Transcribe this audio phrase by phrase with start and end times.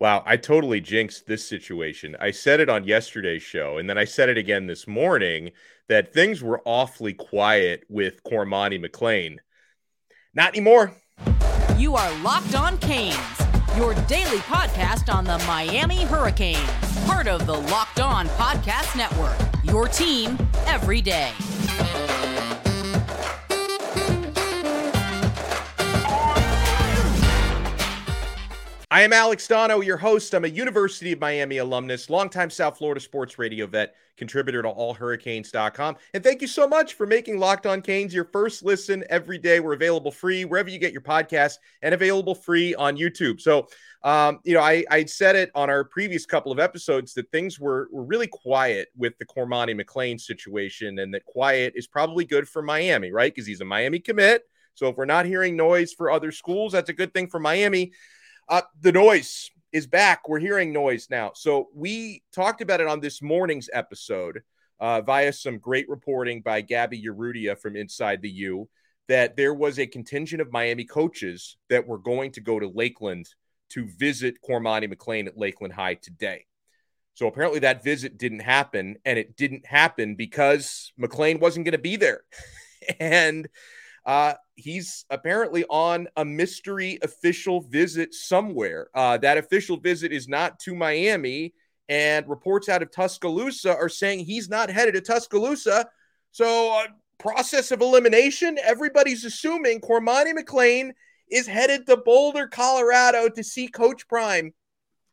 [0.00, 2.16] Wow, I totally jinxed this situation.
[2.18, 5.50] I said it on yesterday's show, and then I said it again this morning
[5.90, 9.36] that things were awfully quiet with Cormani McClain.
[10.32, 10.96] Not anymore.
[11.76, 13.16] You are Locked On Canes,
[13.76, 16.70] your daily podcast on the Miami Hurricanes,
[17.04, 19.36] part of the Locked On Podcast Network.
[19.64, 21.30] Your team every day.
[28.92, 30.34] I am Alex Donno, your host.
[30.34, 35.96] I'm a University of Miami alumnus, longtime South Florida sports radio vet, contributor to allhurricanes.com.
[36.12, 39.60] And thank you so much for making Locked On Canes your first listen every day.
[39.60, 43.40] We're available free wherever you get your podcast and available free on YouTube.
[43.40, 43.68] So,
[44.02, 47.60] um, you know, I, I said it on our previous couple of episodes that things
[47.60, 52.48] were, were really quiet with the Cormani McClain situation and that quiet is probably good
[52.48, 53.32] for Miami, right?
[53.32, 54.42] Because he's a Miami commit.
[54.74, 57.92] So if we're not hearing noise for other schools, that's a good thing for Miami.
[58.50, 60.28] Uh, the noise is back.
[60.28, 61.30] We're hearing noise now.
[61.36, 64.42] So we talked about it on this morning's episode
[64.80, 68.68] uh, via some great reporting by Gabby Urrutia from Inside the U
[69.06, 73.28] that there was a contingent of Miami coaches that were going to go to Lakeland
[73.68, 76.46] to visit Cormani McClain at Lakeland High today.
[77.14, 81.78] So apparently that visit didn't happen, and it didn't happen because McClain wasn't going to
[81.78, 82.22] be there.
[82.98, 83.48] and
[84.06, 88.88] uh, he's apparently on a mystery official visit somewhere.
[88.94, 91.54] Uh, that official visit is not to Miami,
[91.88, 95.88] and reports out of Tuscaloosa are saying he's not headed to Tuscaloosa.
[96.30, 96.86] So, uh,
[97.18, 100.92] process of elimination, everybody's assuming Cormani McClain
[101.30, 104.54] is headed to Boulder, Colorado to see Coach Prime.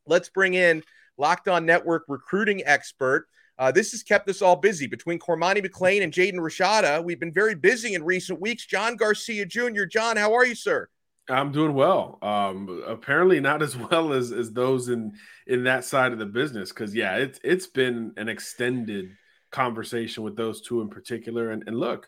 [0.05, 0.83] Let's bring in
[1.17, 3.27] Locked On Network recruiting expert
[3.59, 7.03] uh, this has kept us all busy between Cormani McClain and Jaden Rashada.
[7.03, 8.65] We've been very busy in recent weeks.
[8.65, 9.85] John Garcia Jr.
[9.85, 10.89] John, how are you, sir?
[11.29, 12.19] I'm doing well.
[12.21, 15.13] Um, apparently not as well as as those in
[15.47, 16.69] in that side of the business.
[16.69, 19.11] Because yeah, it's it's been an extended
[19.51, 21.51] conversation with those two in particular.
[21.51, 22.07] And, and look,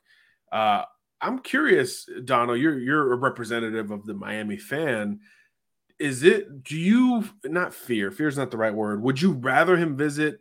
[0.51, 0.83] uh,
[1.21, 2.59] I'm curious, Donald.
[2.59, 5.19] You're you're a representative of the Miami fan.
[5.99, 6.63] Is it?
[6.63, 8.11] Do you not fear?
[8.11, 9.01] Fear is not the right word.
[9.01, 10.39] Would you rather him visit?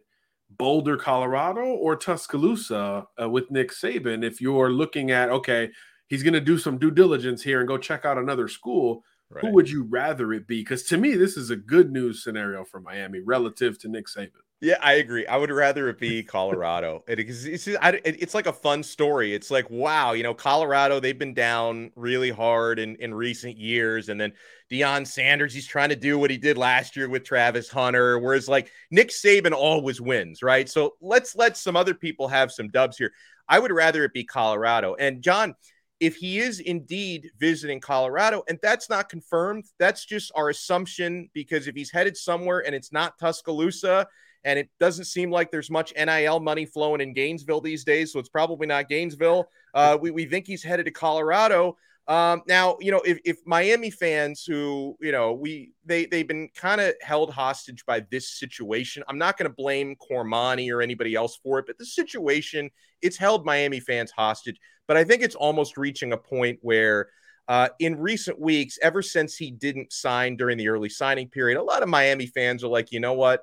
[0.51, 5.71] Boulder, Colorado, or Tuscaloosa uh, with Nick Saban if you're looking at, okay,
[6.09, 9.05] he's going to do some due diligence here and go check out another school.
[9.31, 9.45] Right.
[9.45, 10.61] Who would you rather it be?
[10.61, 14.31] Because to me, this is a good news scenario for Miami relative to Nick Saban.
[14.61, 15.25] Yeah, I agree.
[15.25, 17.05] I would rather it be Colorado.
[17.07, 19.33] it, it's, it's, it's like a fun story.
[19.33, 24.09] It's like, wow, you know, Colorado, they've been down really hard in, in recent years.
[24.09, 24.33] And then
[24.69, 28.19] Deion Sanders, he's trying to do what he did last year with Travis Hunter.
[28.19, 30.69] Whereas like Nick Saban always wins, right?
[30.69, 33.13] So let's let some other people have some dubs here.
[33.49, 34.97] I would rather it be Colorado.
[34.97, 35.55] And John,
[36.01, 41.69] if he is indeed visiting Colorado, and that's not confirmed, that's just our assumption because
[41.69, 44.09] if he's headed somewhere and it's not Tuscaloosa,
[44.45, 48.19] and it doesn't seem like there's much NIL money flowing in Gainesville these days, so
[48.19, 49.49] it's probably not Gainesville.
[49.75, 51.77] Uh, we, we think he's headed to Colorado.
[52.09, 56.49] Um, now, you know, if, if Miami fans who, you know, we they they've been
[56.55, 59.03] kind of held hostage by this situation.
[59.09, 62.71] I'm not going to blame Cormani or anybody else for it, but the situation
[63.03, 64.59] it's held Miami fans hostage.
[64.87, 67.11] But I think it's almost reaching a point where
[67.47, 71.63] uh, in recent weeks, ever since he didn't sign during the early signing period, a
[71.63, 73.43] lot of Miami fans are like, you know what?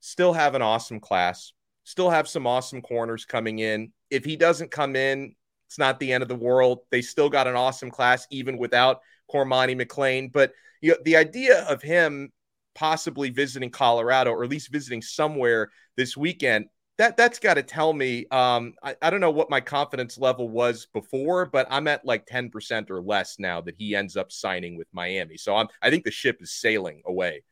[0.00, 1.52] Still have an awesome class,
[1.84, 3.92] still have some awesome corners coming in.
[4.10, 5.34] If he doesn't come in,
[5.68, 6.80] it's not the end of the world.
[6.90, 9.00] They still got an awesome class, even without
[9.32, 10.32] Cormani McClain.
[10.32, 12.32] But you know, the idea of him
[12.74, 16.66] possibly visiting Colorado or at least visiting somewhere this weekend,
[16.98, 18.26] that that's got to tell me.
[18.30, 22.26] Um, I, I don't know what my confidence level was before, but I'm at like
[22.26, 25.36] 10% or less now that he ends up signing with Miami.
[25.36, 27.42] So I'm I think the ship is sailing away.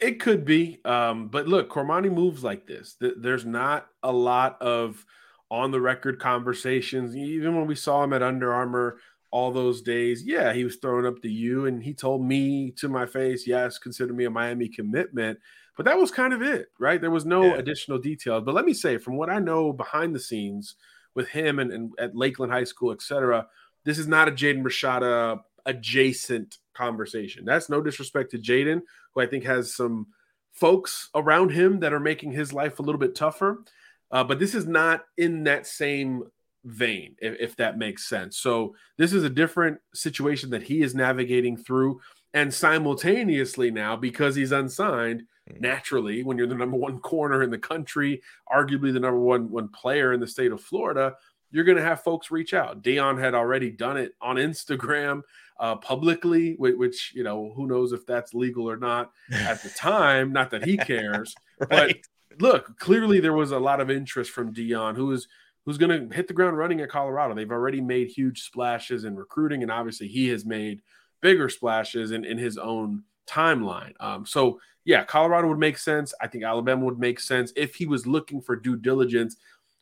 [0.00, 2.96] It could be, um, but look, Cormani moves like this.
[3.00, 5.04] There's not a lot of
[5.50, 7.14] on the record conversations.
[7.14, 8.98] Even when we saw him at Under Armour
[9.30, 12.88] all those days, yeah, he was throwing up the U, and he told me to
[12.88, 15.38] my face, "Yes, consider me a Miami commitment."
[15.76, 17.00] But that was kind of it, right?
[17.00, 17.54] There was no yeah.
[17.54, 18.44] additional details.
[18.44, 20.76] But let me say, from what I know behind the scenes
[21.14, 23.48] with him and, and at Lakeland High School, etc.,
[23.84, 27.44] this is not a Jaden Rashada adjacent conversation.
[27.44, 28.82] That's no disrespect to Jaden,
[29.14, 30.08] who I think has some
[30.52, 33.62] folks around him that are making his life a little bit tougher.
[34.10, 36.24] Uh, but this is not in that same
[36.64, 38.38] vein, if, if, that makes sense.
[38.38, 42.00] So this is a different situation that he is navigating through.
[42.32, 45.60] And simultaneously now, because he's unsigned, mm-hmm.
[45.60, 48.22] naturally, when you're the number one corner in the country,
[48.52, 51.14] arguably the number one one player in the state of Florida,
[51.54, 52.82] you're going to have folks reach out.
[52.82, 55.22] Deion had already done it on Instagram
[55.60, 60.32] uh, publicly, which, you know, who knows if that's legal or not at the time.
[60.32, 61.32] Not that he cares,
[61.70, 61.70] right.
[61.70, 65.28] but look, clearly there was a lot of interest from Deion, who is
[65.64, 67.36] who's going to hit the ground running at Colorado.
[67.36, 70.82] They've already made huge splashes in recruiting, and obviously he has made
[71.22, 73.92] bigger splashes in, in his own timeline.
[74.00, 76.12] Um, so yeah, Colorado would make sense.
[76.20, 79.36] I think Alabama would make sense if he was looking for due diligence.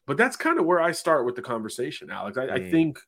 [0.06, 2.36] But that's kind of where I start with the conversation, Alex.
[2.36, 2.52] I, mm.
[2.52, 2.98] I think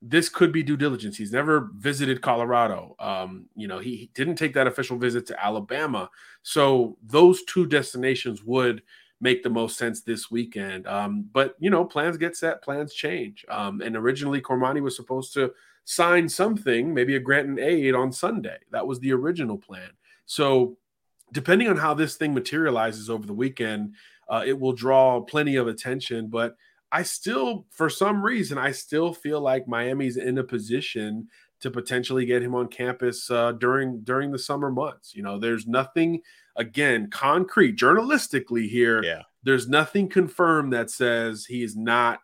[0.00, 1.16] this could be due diligence.
[1.16, 2.96] He's never visited Colorado.
[2.98, 6.10] Um, you know, he, he, didn't take that official visit to Alabama.
[6.42, 8.82] So those two destinations would
[9.20, 10.88] make the most sense this weekend.
[10.88, 13.46] Um, but you know, plans get set, plans change.
[13.48, 15.52] Um, and originally Cormani was supposed to
[15.84, 18.58] sign something, maybe a grant and aid on Sunday.
[18.72, 19.90] That was the original plan.
[20.26, 20.76] So
[21.32, 23.94] depending on how this thing materializes over the weekend,
[24.28, 26.28] uh, it will draw plenty of attention.
[26.28, 26.56] But
[26.90, 31.28] I still, for some reason, I still feel like Miami's in a position
[31.60, 35.14] to potentially get him on campus uh, during during the summer months.
[35.14, 36.20] You know, there's nothing
[36.56, 39.02] again concrete journalistically here.
[39.02, 39.22] Yeah.
[39.42, 42.20] There's nothing confirmed that says he is not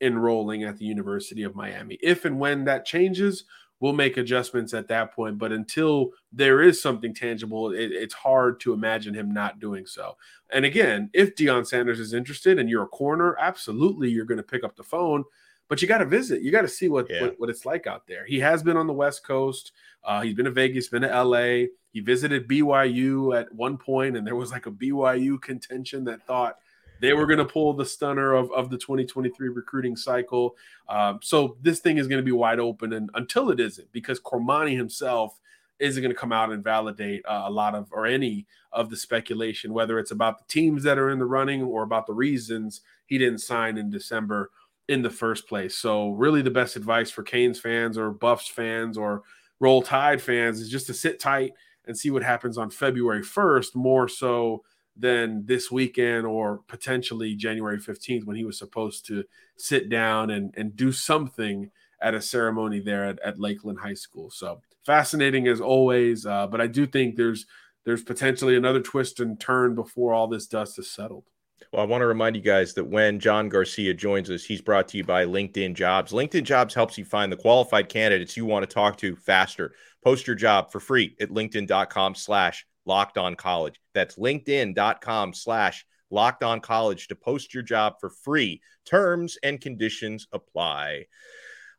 [0.00, 1.98] enrolling at the University of Miami.
[2.02, 3.44] If and when that changes,
[3.82, 5.36] we'll make adjustments at that point.
[5.38, 10.16] But until there is something tangible, it, it's hard to imagine him not doing so.
[10.50, 14.44] And again, if Deion Sanders is interested and you're a corner, absolutely you're going to
[14.44, 15.24] pick up the phone.
[15.68, 16.42] But you got to visit.
[16.42, 17.22] You got to see what, yeah.
[17.22, 18.24] what, what it's like out there.
[18.24, 19.72] He has been on the West Coast.
[20.04, 21.66] Uh, he's been to Vegas, been to LA.
[21.90, 26.58] He visited BYU at one point, and there was like a BYU contention that thought
[27.02, 30.56] they were going to pull the stunner of, of the 2023 recruiting cycle.
[30.88, 34.20] Um, so this thing is going to be wide open and until it isn't, because
[34.20, 35.40] Cormani himself
[35.80, 38.96] isn't going to come out and validate uh, a lot of or any of the
[38.96, 42.82] speculation, whether it's about the teams that are in the running or about the reasons
[43.06, 44.52] he didn't sign in December
[44.88, 45.74] in the first place.
[45.74, 49.22] So really the best advice for Canes fans or Buffs fans or
[49.58, 51.52] Roll Tide fans is just to sit tight
[51.86, 54.62] and see what happens on February 1st, more so
[54.96, 59.24] than this weekend or potentially January 15th when he was supposed to
[59.56, 61.70] sit down and, and do something
[62.02, 64.30] at a ceremony there at, at Lakeland High School.
[64.30, 66.26] So fascinating as always.
[66.26, 67.46] Uh, but I do think there's
[67.84, 71.24] there's potentially another twist and turn before all this dust is settled.
[71.72, 74.88] Well, I want to remind you guys that when John Garcia joins us, he's brought
[74.88, 76.12] to you by LinkedIn Jobs.
[76.12, 79.74] LinkedIn Jobs helps you find the qualified candidates you want to talk to faster.
[80.04, 83.80] Post your job for free at linkedin.com slash locked on college.
[83.94, 88.60] That's linkedin.com slash locked on college to post your job for free.
[88.84, 91.06] Terms and conditions apply.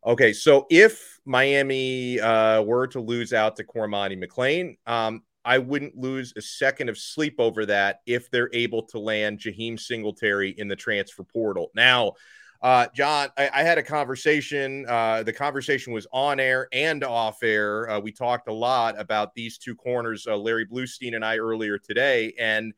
[0.06, 5.98] Okay, so if Miami uh, were to lose out to Cormani McClain, um, I wouldn't
[5.98, 10.68] lose a second of sleep over that if they're able to land Jaheim Singletary in
[10.68, 11.70] the transfer portal.
[11.76, 12.14] Now,
[12.64, 14.86] uh, John, I, I, had a conversation.
[14.88, 17.90] Uh, the conversation was on air and off air.
[17.90, 21.78] Uh, we talked a lot about these two corners, uh, Larry Blustein and I earlier
[21.78, 22.34] today.
[22.40, 22.74] And,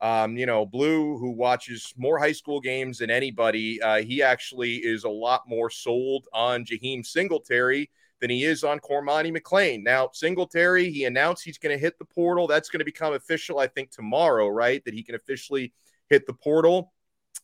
[0.00, 4.78] um, you know, Blue, who watches more high school games than anybody, uh, he actually
[4.78, 9.84] is a lot more sold on Jaheim Singletary than he is on Cormani McClain.
[9.84, 12.48] Now, Singletary, he announced he's going to hit the portal.
[12.48, 14.84] That's going to become official, I think, tomorrow, right?
[14.84, 15.72] That he can officially
[16.08, 16.92] hit the portal.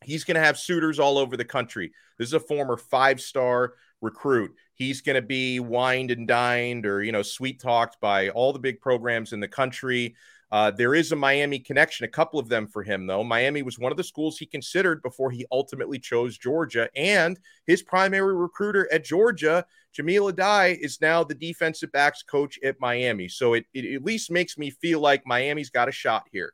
[0.03, 1.91] He's going to have suitors all over the country.
[2.17, 4.55] This is a former five star recruit.
[4.73, 8.59] He's going to be wined and dined or, you know, sweet talked by all the
[8.59, 10.15] big programs in the country.
[10.51, 13.23] Uh, there is a Miami connection, a couple of them for him, though.
[13.23, 16.87] Miami was one of the schools he considered before he ultimately chose Georgia.
[16.95, 19.65] And his primary recruiter at Georgia,
[19.97, 23.27] Jahmile Addae, is now the defensive backs coach at Miami.
[23.27, 26.53] So it, it at least makes me feel like Miami's got a shot here.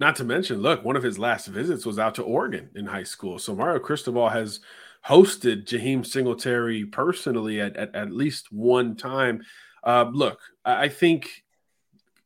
[0.00, 3.04] Not to mention, look, one of his last visits was out to Oregon in high
[3.04, 3.38] school.
[3.38, 4.60] So Mario Cristobal has
[5.06, 9.42] hosted Jaheim Singletary personally at, at, at least one time.
[9.82, 11.44] Uh, look, I think,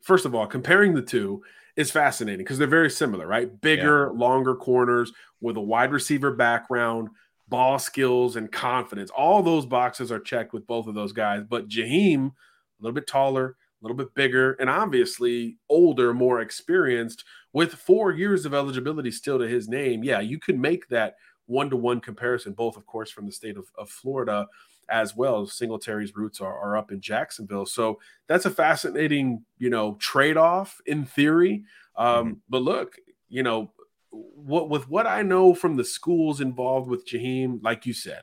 [0.01, 1.43] first of all, comparing the two
[1.77, 3.61] is fascinating because they're very similar, right?
[3.61, 4.19] Bigger, yeah.
[4.19, 7.09] longer corners with a wide receiver background,
[7.49, 9.11] ball skills, and confidence.
[9.11, 11.43] All those boxes are checked with both of those guys.
[11.49, 17.25] But Jaheim, a little bit taller, a little bit bigger, and obviously older, more experienced,
[17.53, 20.03] with four years of eligibility still to his name.
[20.03, 21.17] Yeah, you can make that
[21.47, 24.47] one to one comparison, both, of course, from the state of, of Florida
[24.89, 25.47] as well.
[25.47, 27.67] Singletary's roots are, are up in Jacksonville.
[27.67, 31.65] So that's a fascinating, you know, trade off in theory.
[31.97, 32.33] Um, mm-hmm.
[32.49, 32.97] But look,
[33.29, 33.73] you know,
[34.11, 38.23] what with what I know from the schools involved with Jaheim, like you said,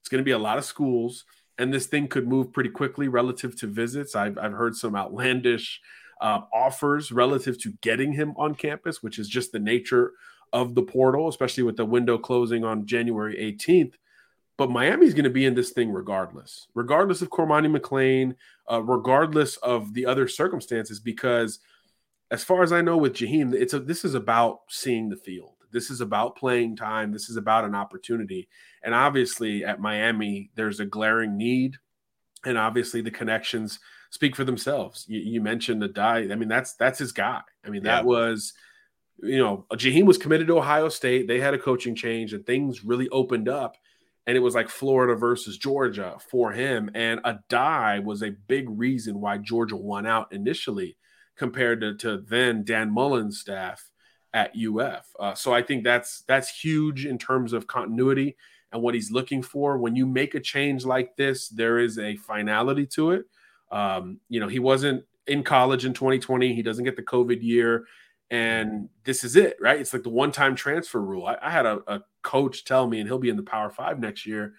[0.00, 1.24] it's going to be a lot of schools
[1.58, 4.14] and this thing could move pretty quickly relative to visits.
[4.14, 5.80] I've, I've heard some outlandish
[6.20, 10.12] uh, offers relative to getting him on campus, which is just the nature
[10.52, 13.94] of the portal, especially with the window closing on January 18th.
[14.56, 18.34] but Miami's going to be in this thing regardless, regardless of Cormani McClain,
[18.70, 21.58] uh, regardless of the other circumstances, because
[22.30, 25.55] as far as I know with Jaheim, it's a, this is about seeing the field.
[25.72, 27.12] This is about playing time.
[27.12, 28.48] This is about an opportunity.
[28.82, 31.76] And obviously at Miami, there's a glaring need.
[32.44, 33.78] And obviously the connections
[34.10, 35.04] speak for themselves.
[35.08, 36.28] You, you mentioned the die.
[36.30, 37.40] I mean, that's that's his guy.
[37.64, 38.08] I mean, that yeah.
[38.08, 38.52] was,
[39.22, 41.26] you know, Jaheim was committed to Ohio State.
[41.26, 43.76] They had a coaching change and things really opened up
[44.26, 46.90] and it was like Florida versus Georgia for him.
[46.94, 50.96] And a die was a big reason why Georgia won out initially
[51.36, 53.88] compared to, to then Dan Mullen's staff
[54.36, 55.06] at UF.
[55.18, 58.36] Uh, so I think that's that's huge in terms of continuity
[58.70, 59.78] and what he's looking for.
[59.78, 63.24] When you make a change like this, there is a finality to it.
[63.72, 66.54] Um, you know, he wasn't in college in 2020.
[66.54, 67.86] He doesn't get the COVID year
[68.30, 69.80] and this is it, right?
[69.80, 71.26] It's like the one-time transfer rule.
[71.26, 74.00] I, I had a, a, coach tell me, and he'll be in the Power Five
[74.00, 74.54] next year.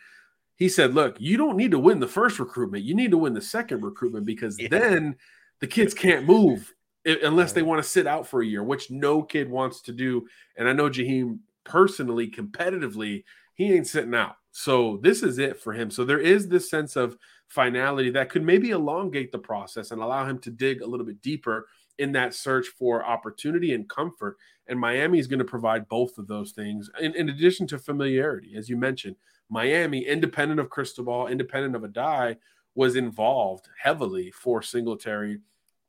[0.56, 2.86] He said, "Look, you don't need to win the first recruitment.
[2.86, 4.70] You need to win the second recruitment because yeah.
[4.70, 5.18] then
[5.60, 6.74] the kids can't move
[7.08, 10.28] unless they want to sit out for a year, which no kid wants to do."
[10.58, 13.24] And I know Jaheim personally, competitively,
[13.56, 14.36] he ain't sitting out.
[14.52, 15.92] So this is it for him.
[15.92, 20.26] So there is this sense of finality that could maybe elongate the process and allow
[20.26, 21.68] him to dig a little bit deeper
[22.00, 24.38] in that search for opportunity and comfort.
[24.68, 28.56] And Miami is going to provide both of those things, in, in addition to familiarity.
[28.56, 29.16] As you mentioned,
[29.50, 32.38] Miami, independent of Cristobal, independent of Addae,
[32.76, 35.40] was involved heavily for Singletary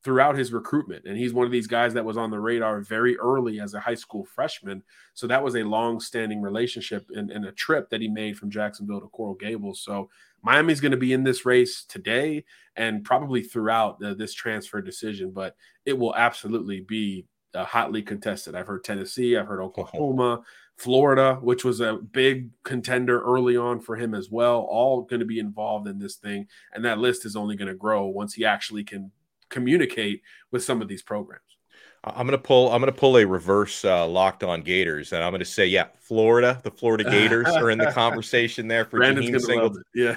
[0.04, 1.04] throughout his recruitment.
[1.06, 3.80] And he's one of these guys that was on the radar very early as a
[3.80, 4.82] high school freshman.
[5.14, 8.50] So that was a long standing relationship and, and, a trip that he made from
[8.50, 9.80] Jacksonville to Coral Gables.
[9.80, 10.08] So
[10.42, 12.44] Miami's going to be in this race today
[12.76, 18.54] and probably throughout the, this transfer decision, but it will absolutely be uh, hotly contested.
[18.54, 20.42] I've heard Tennessee, I've heard Oklahoma,
[20.76, 25.26] Florida, which was a big contender early on for him as well, all going to
[25.26, 26.46] be involved in this thing.
[26.72, 29.10] And that list is only going to grow once he actually can
[29.48, 31.42] communicate with some of these programs.
[32.04, 32.70] I'm gonna pull.
[32.72, 36.60] I'm gonna pull a reverse uh, locked on Gators, and I'm gonna say, yeah, Florida.
[36.62, 39.82] The Florida Gators are in the conversation there for Jaheim Singleton.
[39.94, 40.16] Yeah,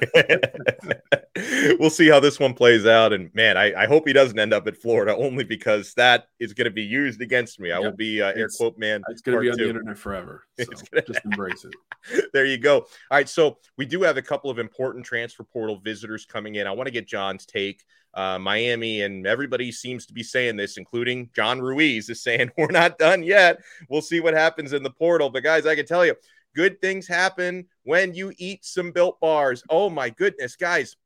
[1.79, 3.13] we'll see how this one plays out.
[3.13, 6.53] And man, I, I, hope he doesn't end up at Florida, only because that is
[6.53, 7.71] going to be used against me.
[7.71, 9.01] I will be uh, air quote man.
[9.09, 9.63] It's going to be on two.
[9.63, 10.43] the internet forever.
[10.61, 11.01] So gonna...
[11.07, 12.25] just embrace it.
[12.33, 12.77] there you go.
[12.77, 16.67] All right, so we do have a couple of important transfer portal visitors coming in.
[16.67, 17.83] I want to get John's take
[18.13, 22.72] uh, Miami and everybody seems to be saying this, including John Ruiz is saying we're
[22.72, 23.62] not done yet.
[23.89, 25.30] We'll see what happens in the portal.
[25.30, 26.15] But guys, I can tell you,
[26.56, 29.63] good things happen when you eat some built bars.
[29.70, 30.98] Oh my goodness, guys,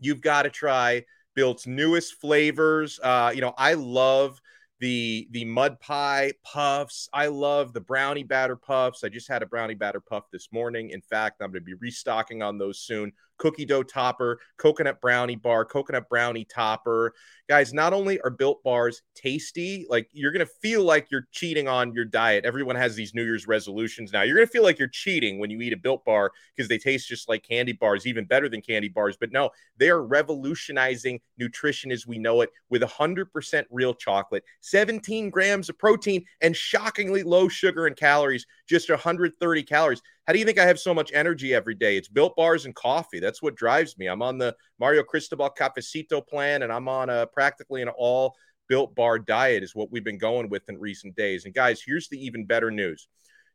[0.00, 1.04] you've got to try
[1.34, 2.98] Built's newest flavors.
[3.02, 4.40] Uh, you know, I love
[4.80, 7.08] the the mud pie puffs.
[7.12, 9.04] I love the brownie batter puffs.
[9.04, 10.90] I just had a brownie batter puff this morning.
[10.90, 15.34] In fact, I'm going to be restocking on those soon cookie dough topper, coconut brownie
[15.34, 17.14] bar, coconut brownie topper.
[17.48, 21.66] Guys, not only are built bars tasty, like you're going to feel like you're cheating
[21.66, 22.44] on your diet.
[22.44, 24.22] Everyone has these New Year's resolutions now.
[24.22, 26.78] You're going to feel like you're cheating when you eat a built bar because they
[26.78, 29.16] taste just like candy bars, even better than candy bars.
[29.18, 35.30] But no, they are revolutionizing nutrition as we know it with 100% real chocolate, 17
[35.30, 40.02] grams of protein, and shockingly low sugar and calories, just 130 calories.
[40.26, 41.96] How do you think I have so much energy every day?
[41.96, 43.20] It's built bars and coffee.
[43.20, 44.06] That's what drives me.
[44.06, 48.36] I'm on the Mario Cristobal Cafecito plan, and I'm on a practically an all
[48.68, 51.44] built bar diet, is what we've been going with in recent days.
[51.44, 53.08] And guys, here's the even better news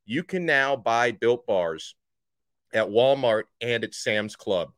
[0.06, 1.96] you can now buy built bars
[2.74, 4.72] at Walmart and at Sam's Club.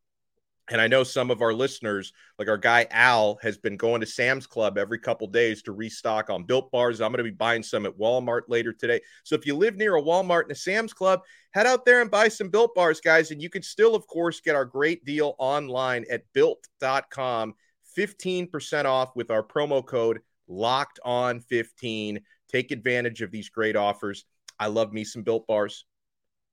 [0.70, 4.08] And I know some of our listeners, like our guy Al, has been going to
[4.08, 7.00] Sam's Club every couple days to restock on built bars.
[7.00, 9.00] I'm going to be buying some at Walmart later today.
[9.24, 11.22] So if you live near a Walmart and a Sam's Club,
[11.52, 13.32] head out there and buy some built bars, guys.
[13.32, 17.54] And you can still, of course, get our great deal online at built.com
[17.98, 22.20] 15% off with our promo code locked on 15.
[22.50, 24.26] Take advantage of these great offers.
[24.60, 25.86] I love me some built bars.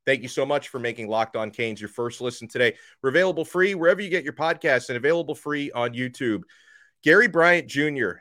[0.06, 2.75] Thank you so much for making Locked On Canes your first listen today.
[3.02, 6.42] We're available free wherever you get your podcasts and available free on YouTube.
[7.02, 8.12] Gary Bryant Jr.,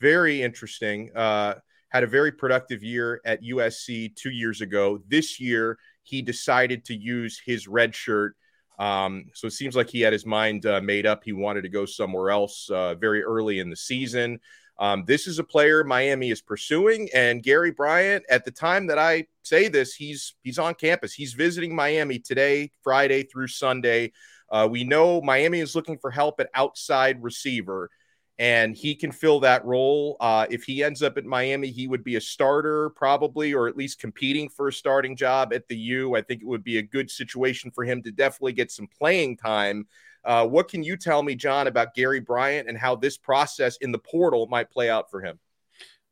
[0.00, 1.10] very interesting.
[1.14, 1.54] Uh,
[1.88, 5.00] had a very productive year at USC two years ago.
[5.08, 8.36] This year, he decided to use his red shirt.
[8.78, 11.22] Um, so it seems like he had his mind uh, made up.
[11.24, 14.40] He wanted to go somewhere else uh, very early in the season.
[14.78, 18.24] Um, this is a player Miami is pursuing, and Gary Bryant.
[18.28, 21.12] At the time that I say this, he's he's on campus.
[21.12, 24.12] He's visiting Miami today, Friday through Sunday.
[24.50, 27.88] Uh, we know Miami is looking for help at outside receiver,
[28.38, 30.16] and he can fill that role.
[30.20, 33.76] Uh, if he ends up at Miami, he would be a starter probably, or at
[33.76, 36.16] least competing for a starting job at the U.
[36.16, 39.36] I think it would be a good situation for him to definitely get some playing
[39.36, 39.86] time.
[40.24, 43.92] Uh, what can you tell me, John, about Gary Bryant and how this process in
[43.92, 45.38] the portal might play out for him?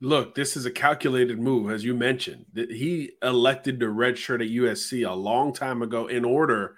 [0.00, 2.47] Look, this is a calculated move, as you mentioned.
[2.54, 6.76] He elected to redshirt at USC a long time ago in order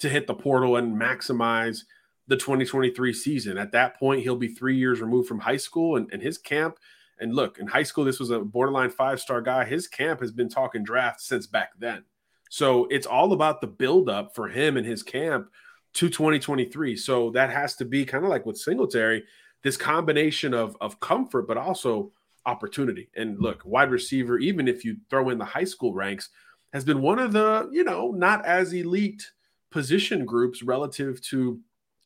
[0.00, 1.82] to hit the portal and maximize
[2.26, 3.58] the 2023 season.
[3.58, 6.78] At that point, he'll be three years removed from high school and, and his camp.
[7.20, 9.64] And look, in high school, this was a borderline five star guy.
[9.64, 12.04] His camp has been talking draft since back then.
[12.50, 15.48] So it's all about the buildup for him and his camp
[15.94, 16.96] to 2023.
[16.96, 19.24] So that has to be kind of like with Singletary,
[19.62, 22.12] this combination of, of comfort, but also
[22.46, 23.08] opportunity.
[23.16, 26.28] And look, wide receiver, even if you throw in the high school ranks,
[26.72, 29.30] has been one of the, you know, not as elite
[29.70, 31.60] position groups relative to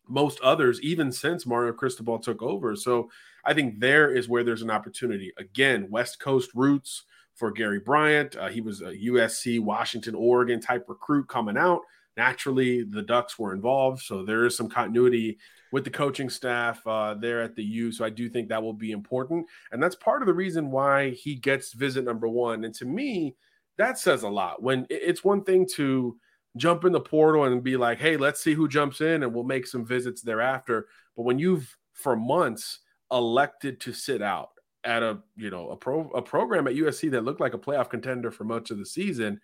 [0.06, 2.76] most others, even since Mario Cristobal took over.
[2.76, 3.10] So
[3.44, 5.32] I think there is where there's an opportunity.
[5.38, 7.04] Again, West Coast roots
[7.34, 8.36] for Gary Bryant.
[8.36, 11.82] Uh, he was a USC, Washington, Oregon type recruit coming out.
[12.18, 14.02] Naturally, the Ducks were involved.
[14.02, 15.38] So there is some continuity
[15.70, 17.92] with the coaching staff uh, there at the U.
[17.92, 19.46] So I do think that will be important.
[19.70, 22.64] And that's part of the reason why he gets visit number one.
[22.64, 23.36] And to me,
[23.76, 24.60] that says a lot.
[24.60, 26.18] When it's one thing to
[26.56, 29.44] jump in the portal and be like, hey, let's see who jumps in and we'll
[29.44, 30.88] make some visits thereafter.
[31.16, 32.80] But when you've for months
[33.12, 34.50] elected to sit out
[34.84, 37.90] at a you know a pro a program at USC that looked like a playoff
[37.90, 39.40] contender for much of the season,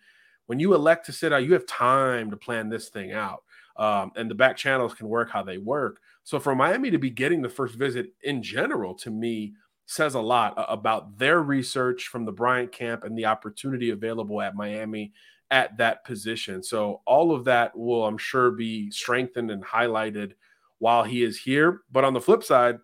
[0.47, 3.43] when you elect to sit out, you have time to plan this thing out.
[3.77, 5.99] Um, and the back channels can work how they work.
[6.23, 9.53] So for Miami to be getting the first visit in general, to me,
[9.85, 14.55] says a lot about their research from the Bryant camp and the opportunity available at
[14.55, 15.13] Miami
[15.51, 16.63] at that position.
[16.63, 20.33] So all of that will, I'm sure, be strengthened and highlighted
[20.79, 21.81] while he is here.
[21.91, 22.79] But on the flip side,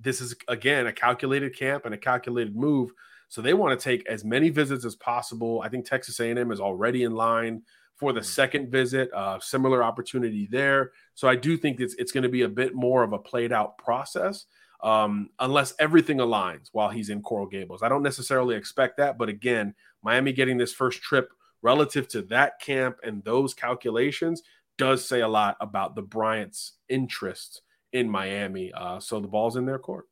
[0.00, 2.92] this is again a calculated camp and a calculated move.
[3.32, 5.62] So they want to take as many visits as possible.
[5.64, 7.62] I think Texas A&M is already in line
[7.96, 8.26] for the hmm.
[8.26, 9.10] second visit.
[9.10, 10.92] Uh, similar opportunity there.
[11.14, 13.50] So I do think it's it's going to be a bit more of a played
[13.50, 14.44] out process.
[14.82, 17.82] Um, unless everything aligns while he's in Coral Gables.
[17.82, 21.30] I don't necessarily expect that, but again, Miami getting this first trip
[21.62, 24.42] relative to that camp and those calculations
[24.76, 28.72] does say a lot about the Bryant's interests in Miami.
[28.72, 30.08] Uh, so the ball's in their court.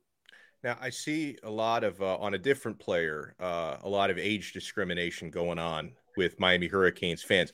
[0.62, 4.18] Now I see a lot of uh, on a different player, uh, a lot of
[4.18, 7.52] age discrimination going on with Miami Hurricanes fans.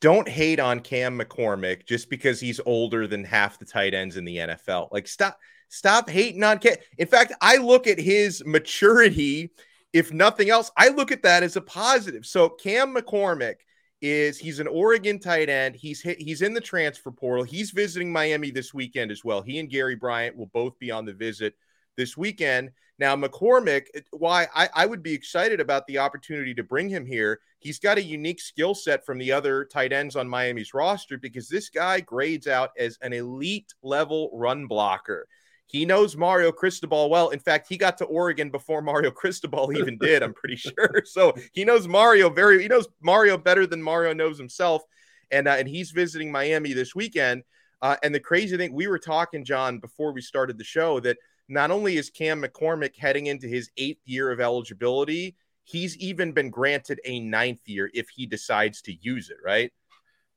[0.00, 4.24] Don't hate on Cam McCormick just because he's older than half the tight ends in
[4.24, 4.88] the NFL.
[4.92, 5.38] Like stop,
[5.68, 6.76] stop hating on Cam.
[6.98, 9.52] In fact, I look at his maturity
[9.92, 12.24] if nothing else, I look at that as a positive.
[12.24, 13.56] So Cam McCormick
[14.00, 15.76] is he's an Oregon tight end.
[15.76, 17.44] He's hit, he's in the transfer portal.
[17.44, 19.42] He's visiting Miami this weekend as well.
[19.42, 21.54] He and Gary Bryant will both be on the visit
[21.96, 22.70] this weekend.
[22.98, 27.40] Now, McCormick, why I, I would be excited about the opportunity to bring him here.
[27.58, 31.48] He's got a unique skill set from the other tight ends on Miami's roster because
[31.48, 35.26] this guy grades out as an elite level run blocker.
[35.66, 37.30] He knows Mario Cristobal well.
[37.30, 41.02] In fact, he got to Oregon before Mario Cristobal even did, I'm pretty sure.
[41.04, 44.82] So he knows Mario very he knows Mario better than Mario knows himself.
[45.30, 47.42] And uh, and he's visiting Miami this weekend.
[47.80, 51.16] Uh, and the crazy thing, we were talking, John, before we started the show, that
[51.48, 56.50] not only is Cam McCormick heading into his eighth year of eligibility, he's even been
[56.50, 59.72] granted a ninth year if he decides to use it, right?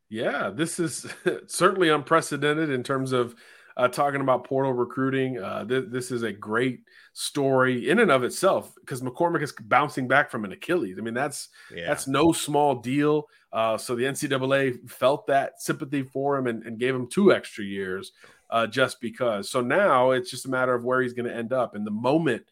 [0.10, 1.06] Yeah, this is
[1.48, 3.36] certainly unprecedented in terms of
[3.78, 5.38] uh, talking about portal recruiting.
[5.38, 6.82] Uh, th- this is a great
[7.14, 10.98] story in and of itself because McCormick is bouncing back from an Achilles.
[10.98, 11.88] I mean, that's yeah.
[11.88, 13.28] that's no small deal.
[13.52, 17.64] Uh, so the NCAA felt that sympathy for him and, and gave him two extra
[17.64, 18.12] years
[18.56, 19.50] uh, just because.
[19.50, 21.76] So now it's just a matter of where he's going to end up.
[21.76, 22.46] And the moment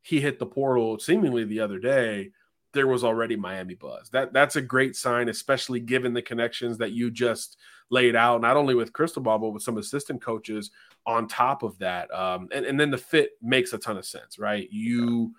[0.00, 2.30] he hit the portal, seemingly the other day,
[2.72, 4.08] there was already Miami buzz.
[4.08, 7.58] That that's a great sign, especially given the connections that you just
[7.90, 10.70] laid out, not only with Cristobal, but with some assistant coaches
[11.04, 12.10] on top of that.
[12.10, 14.66] Um, and, and then the fit makes a ton of sense, right?
[14.70, 15.34] You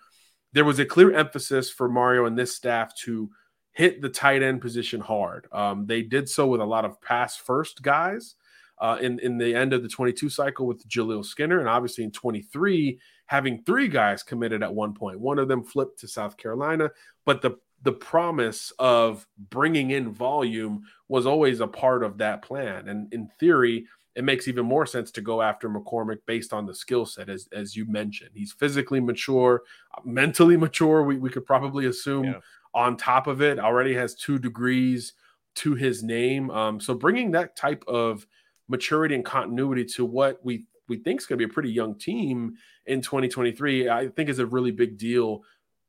[0.53, 3.31] there was a clear emphasis for Mario and this staff to
[3.71, 5.47] hit the tight end position hard.
[5.51, 8.35] Um, they did so with a lot of pass first guys.
[8.81, 12.11] Uh, in in the end of the 22 cycle with Jaleel Skinner, and obviously in
[12.11, 15.19] 23 having three guys committed at one point.
[15.19, 16.89] One of them flipped to South Carolina,
[17.25, 22.87] but the the promise of bringing in volume was always a part of that plan.
[22.89, 26.75] And in theory, it makes even more sense to go after McCormick based on the
[26.75, 28.31] skill set, as, as you mentioned.
[28.33, 29.61] He's physically mature,
[30.03, 32.39] mentally mature, we, we could probably assume yeah.
[32.73, 35.13] on top of it, already has two degrees
[35.55, 36.51] to his name.
[36.51, 38.27] Um, so bringing that type of
[38.71, 41.97] maturity and continuity to what we we think is going to be a pretty young
[41.97, 42.55] team
[42.85, 45.43] in 2023, I think is a really big deal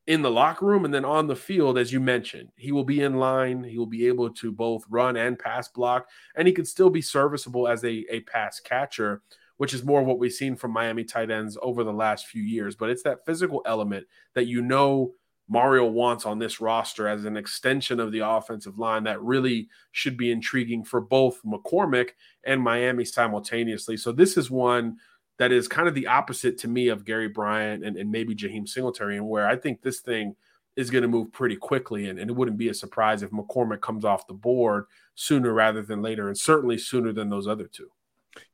[0.07, 2.51] in the locker room and then on the field, as you mentioned.
[2.57, 3.64] He will be in line.
[3.64, 7.01] He will be able to both run and pass block, and he could still be
[7.01, 9.23] serviceable as a, a pass catcher,
[9.57, 12.77] which is more what we've seen from Miami tight ends over the last few years.
[12.77, 15.14] But it's that physical element that you know
[15.49, 20.17] Mario wants on this roster as an extension of the offensive line that really should
[20.17, 22.11] be intriguing for both McCormick
[22.45, 23.97] and Miami simultaneously.
[23.97, 24.97] So this is one
[25.39, 28.69] that is kind of the opposite to me of Gary Bryant and, and maybe Jaheim
[28.69, 30.37] Singletary, and where I think this thing
[30.77, 32.09] is going to move pretty quickly.
[32.09, 35.83] And, and, it wouldn't be a surprise if McCormick comes off the board sooner rather
[35.83, 37.91] than later, and certainly sooner than those other two.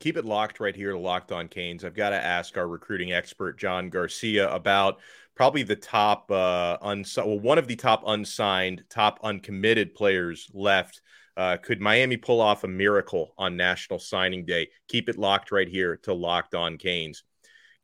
[0.01, 1.85] Keep it locked right here to Locked On Canes.
[1.85, 4.99] I've got to ask our recruiting expert, John Garcia, about
[5.35, 11.01] probably the top, uh, uns- well, one of the top unsigned, top uncommitted players left
[11.39, 14.69] uh, could Miami pull off a miracle on National Signing Day?
[14.89, 17.23] Keep it locked right here to Locked On Canes.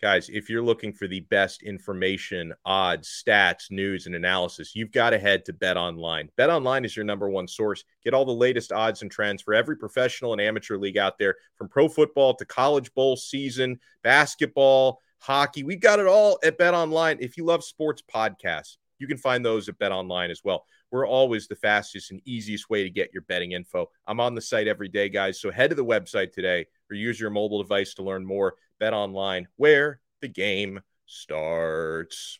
[0.04, 5.08] Guys, if you're looking for the best information, odds, stats, news, and analysis, you've got
[5.08, 6.28] to head to Bet Online.
[6.36, 7.84] Bet Online is your number one source.
[8.04, 11.36] Get all the latest odds and trends for every professional and amateur league out there,
[11.56, 15.62] from pro football to college bowl season, basketball, hockey.
[15.62, 17.16] We've got it all at Bet Online.
[17.18, 20.66] If you love sports podcasts, you can find those at Bet Online as well.
[20.90, 23.88] We're always the fastest and easiest way to get your betting info.
[24.06, 25.40] I'm on the site every day, guys.
[25.40, 28.54] So head to the website today or use your mobile device to learn more.
[28.78, 32.38] Bet online, where the game starts.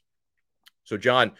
[0.84, 1.32] So, John,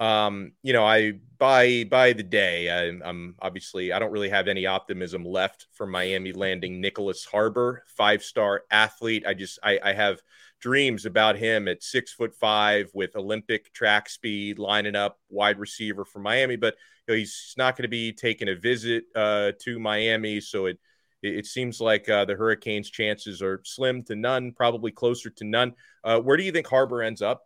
[0.00, 4.48] um, you know, I by by the day, I, I'm obviously I don't really have
[4.48, 9.24] any optimism left for Miami landing Nyckoles Harbor, five star athlete.
[9.26, 10.20] I just I, I have
[10.60, 16.04] dreams about him at six foot five with Olympic track speed, lining up wide receiver
[16.04, 16.56] for Miami.
[16.56, 16.74] But
[17.06, 20.78] you know, he's not going to be taking a visit uh, to Miami, so it
[21.24, 25.74] it seems like uh, the Hurricanes' chances are slim to none, probably closer to none.
[26.02, 27.42] Uh, where do you think Harbor ends up?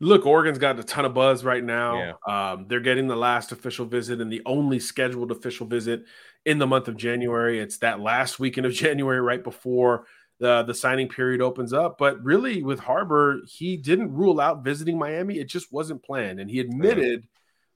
[0.00, 2.14] Look, Oregon's got a ton of buzz right now.
[2.26, 2.52] Yeah.
[2.52, 6.04] Um, they're getting the last official visit and the only scheduled official visit
[6.44, 7.60] in the month of January.
[7.60, 10.06] It's that last weekend of January, right before
[10.40, 11.98] the the signing period opens up.
[11.98, 15.38] But really, with Harbor, he didn't rule out visiting Miami.
[15.38, 17.28] It just wasn't planned, and he admitted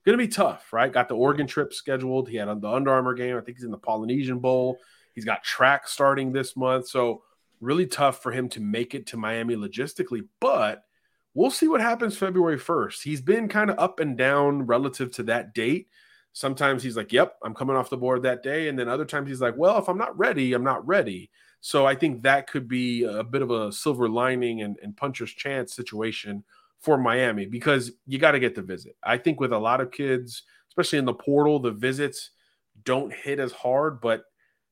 [0.07, 0.71] going to be tough.
[0.71, 0.91] Right?
[0.91, 2.29] Got the Oregon trip scheduled.
[2.29, 3.37] He had the Under Armour game.
[3.37, 4.79] I think he's in the Polynesian Bowl.
[5.13, 7.23] He's got track starting this month, so
[7.59, 10.21] really tough for him to make it to Miami logistically.
[10.39, 10.83] But
[11.33, 13.01] we'll see what happens February 1st.
[13.03, 15.87] He's been kind of up and down relative to that date.
[16.33, 18.69] Sometimes he's like, Yep, I'm coming off the board that day.
[18.69, 21.31] And then other times he's like, Well, if I'm not ready, I'm not ready.
[21.59, 25.31] So I think that could be a bit of a silver lining and, and puncher's
[25.31, 26.43] chance situation
[26.81, 28.95] for Miami because you got to get the visit.
[29.03, 32.31] I think with a lot of kids, especially in the portal, the visits
[32.83, 34.23] don't hit as hard, but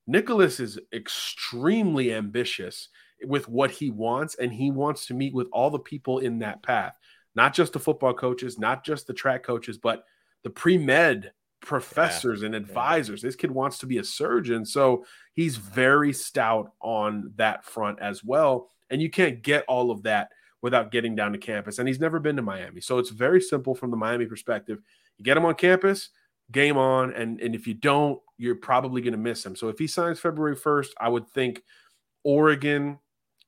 [0.09, 2.89] Nyckoles is extremely ambitious
[3.23, 6.61] with what he wants, and he wants to meet with all the people in that
[6.61, 6.95] path,
[7.33, 10.03] not just the football coaches, not just the track coaches, but
[10.43, 12.47] the pre med professors yeah.
[12.47, 13.23] and advisors.
[13.23, 13.27] Yeah.
[13.27, 14.65] This kid wants to be a surgeon.
[14.65, 18.69] So he's very stout on that front as well.
[18.89, 20.29] And you can't get all of that
[20.65, 21.77] without getting down to campus.
[21.77, 22.81] And he's never been to Miami.
[22.81, 24.79] So it's very simple from the Miami perspective.
[25.19, 26.09] You get him on campus,
[26.51, 27.13] game on.
[27.13, 29.55] And, and if you don't, you're probably going to miss him.
[29.55, 31.61] So if he signs February 1st, I would think
[32.23, 32.97] Oregon,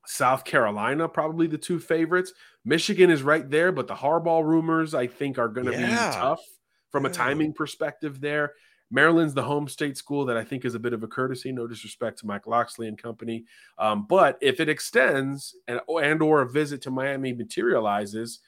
[0.06, 2.34] South Carolina, probably the two favorites.
[2.64, 6.12] Michigan is right there, but the Harbaugh rumors, I think, are going to yeah.
[6.12, 6.42] be tough
[6.92, 8.54] from a timing perspective there.
[8.90, 11.52] Maryland's the home state school that I think is a bit of a courtesy.
[11.52, 13.46] No disrespect to Mike Locksley and company,
[13.78, 18.40] um, but if it extends and and or a visit to Miami materializes,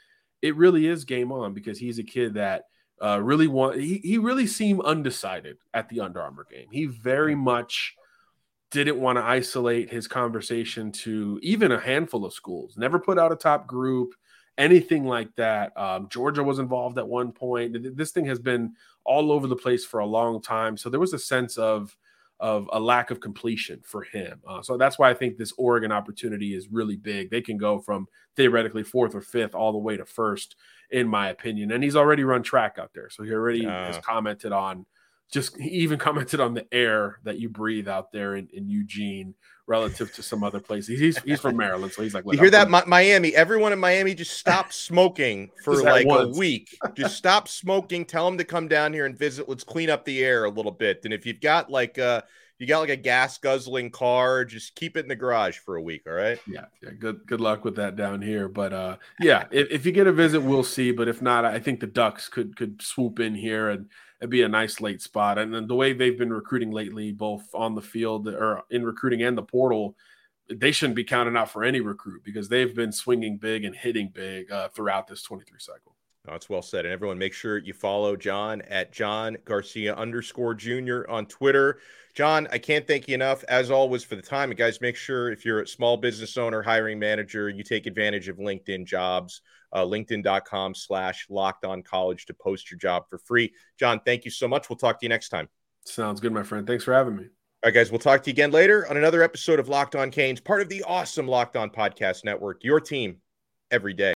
[0.41, 2.63] it really is game on because he's a kid that
[3.04, 3.80] uh, really want.
[3.80, 6.67] He he really seemed undecided at the Under Armour game.
[6.71, 7.95] He very much
[8.71, 12.75] didn't want to isolate his conversation to even a handful of schools.
[12.78, 14.13] Never put out a top group
[14.60, 15.76] anything like that.
[15.76, 17.95] Um, Georgia was involved at one point.
[17.95, 18.74] This thing has been
[19.06, 20.78] all over the place for a long time.
[20.78, 21.95] So there was a sense of
[22.41, 24.39] of a lack of completion for him.
[24.48, 27.30] Uh, so that's why I think this Oregon opportunity is really big.
[27.30, 30.56] They can go from theoretically fourth or fifth all the way to first,
[30.89, 31.72] in my opinion.
[31.74, 34.86] And he's already run track out there, so he already uh, has commented on.
[35.32, 39.36] Just he even commented on the air that you breathe out there in, in Eugene
[39.70, 41.00] relative to some other places.
[41.00, 42.26] He's he's from Maryland, so he's like.
[42.26, 43.36] You hear that, Mi- Miami?
[43.36, 46.36] Everyone in Miami just stop smoking for like once.
[46.36, 46.78] a week.
[46.96, 48.04] Just stop smoking.
[48.04, 49.48] Tell them to come down here and visit.
[49.48, 51.02] Let's clean up the air a little bit.
[51.06, 52.24] And if you've got like uh
[52.60, 55.82] you got like a gas guzzling car, just keep it in the garage for a
[55.82, 56.04] week.
[56.06, 56.38] All right.
[56.45, 56.65] Yeah.
[56.84, 56.91] Yeah.
[57.00, 58.50] Good good luck with that down here.
[58.50, 60.91] But uh yeah, if, if you get a visit, we'll see.
[60.91, 63.88] But if not, I think the Ducks could could swoop in here and
[64.19, 65.38] it'd be a nice late spot.
[65.38, 69.24] And then the way they've been recruiting lately, both on the field or in recruiting
[69.24, 69.95] and the portal,
[70.54, 74.10] they shouldn't be counted out for any recruit because they've been swinging big and hitting
[74.13, 75.95] big uh, throughout this 23 cycle.
[76.30, 76.86] Oh, that's well said.
[76.86, 81.80] And everyone, make sure you follow John at John Garcia underscore junior on Twitter.
[82.13, 84.52] John, I can't thank you enough, as always, for the time.
[84.52, 88.30] And guys, make sure if you're a small business owner, hiring manager, you take advantage
[88.30, 89.42] of LinkedIn jobs,
[89.74, 93.52] uh, linkedin.com slash locked on college to post your job for free.
[93.80, 94.70] John, thank you so much.
[94.70, 95.50] We'll talk to you next time.
[95.86, 96.68] Sounds good, my friend.
[96.68, 97.24] Thanks for having me.
[97.24, 100.12] All right, guys, we'll talk to you again later on another episode of Locked On
[100.12, 103.18] Canes, part of the awesome Locked On Podcast Network, your team
[103.72, 104.08] every day.